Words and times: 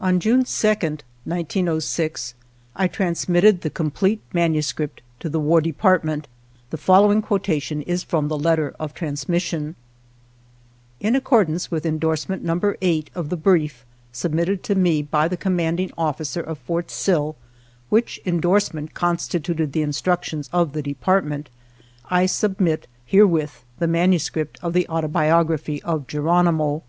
On 0.00 0.18
JTune 0.18 0.40
2d, 0.42 1.02
1906, 1.24 2.34
I 2.74 2.88
transmitted 2.88 3.60
the 3.60 3.68
xxiii 3.68 3.68
INTRODUCTORY 3.68 3.70
complete 3.70 4.20
manuscript 4.32 5.00
to 5.20 5.28
the 5.28 5.38
War 5.38 5.60
Depart 5.60 6.02
ment. 6.02 6.26
The 6.70 6.76
following 6.76 7.22
quotation 7.22 7.80
is 7.82 8.02
from 8.02 8.26
the 8.26 8.36
letter 8.36 8.74
of 8.80 8.94
transmission:" 8.94 9.76
In 11.08 11.14
accordance 11.14 11.70
with 11.70 11.86
endorsement 11.86 12.42
number 12.42 12.76
eight 12.82 13.10
of 13.14 13.28
the' 13.28 13.36
Brief' 13.50 13.86
submitted 14.12 14.64
to 14.64 14.74
me 14.74 15.02
by 15.02 15.28
the 15.28 15.36
commanding 15.36 15.92
officer 15.96 16.40
of 16.40 16.58
Fort 16.58 16.90
Sill, 16.90 17.36
which 17.90 18.20
endorsement 18.26 18.92
constituted 18.92 19.72
the 19.72 19.82
instructions 19.82 20.50
of 20.52 20.72
the 20.72 20.82
Department, 20.82 21.48
I 22.06 22.26
submit 22.26 22.88
herewith 23.06 23.62
manuscript 23.78 24.58
of 24.62 24.72
the 24.72 24.88
Autobiography 24.88 25.80
of 25.84 26.08
Geronimo. 26.08 26.82